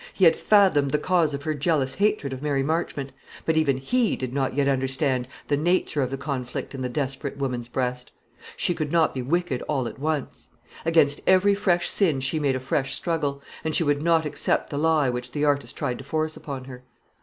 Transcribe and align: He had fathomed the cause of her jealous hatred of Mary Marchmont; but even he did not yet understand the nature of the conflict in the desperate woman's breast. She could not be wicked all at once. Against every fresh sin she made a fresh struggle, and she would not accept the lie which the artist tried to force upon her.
He 0.15 0.25
had 0.25 0.35
fathomed 0.35 0.89
the 0.89 0.97
cause 0.97 1.35
of 1.35 1.43
her 1.43 1.53
jealous 1.53 1.93
hatred 1.93 2.33
of 2.33 2.41
Mary 2.41 2.63
Marchmont; 2.63 3.11
but 3.45 3.55
even 3.55 3.77
he 3.77 4.15
did 4.15 4.33
not 4.33 4.55
yet 4.55 4.67
understand 4.67 5.27
the 5.47 5.55
nature 5.55 6.01
of 6.01 6.09
the 6.09 6.17
conflict 6.17 6.73
in 6.73 6.81
the 6.81 6.89
desperate 6.89 7.37
woman's 7.37 7.67
breast. 7.67 8.11
She 8.57 8.73
could 8.73 8.91
not 8.91 9.13
be 9.13 9.21
wicked 9.21 9.61
all 9.67 9.87
at 9.87 9.99
once. 9.99 10.49
Against 10.85 11.21
every 11.27 11.53
fresh 11.53 11.87
sin 11.87 12.19
she 12.19 12.39
made 12.39 12.55
a 12.55 12.59
fresh 12.59 12.95
struggle, 12.95 13.43
and 13.63 13.75
she 13.75 13.83
would 13.83 14.01
not 14.01 14.25
accept 14.25 14.71
the 14.71 14.79
lie 14.79 15.11
which 15.11 15.33
the 15.33 15.45
artist 15.45 15.77
tried 15.77 15.99
to 15.99 16.03
force 16.03 16.35
upon 16.35 16.63
her. 16.63 16.83